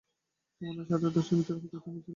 তোমরা 0.61 0.73
না 0.77 0.83
ষাটের 0.89 1.11
দশকে 1.15 1.33
জনপ্রিয়তার 1.39 1.81
তুঙ্গে 1.81 2.01
ছিলে? 2.01 2.09